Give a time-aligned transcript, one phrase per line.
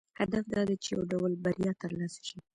[0.19, 2.37] هدف دا دی چې یو ډول بریا ترلاسه شي.